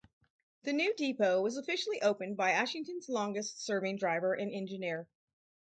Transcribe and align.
The 0.63 0.73
new 0.73 0.95
depot 0.95 1.43
was 1.43 1.57
officially 1.57 2.01
opened 2.01 2.35
by 2.35 2.53
Ashington's 2.53 3.07
longest 3.07 3.63
serving 3.63 3.97
driver 3.97 4.33
and 4.33 4.51
engineer. 4.51 5.07